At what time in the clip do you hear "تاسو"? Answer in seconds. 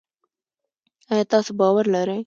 1.31-1.51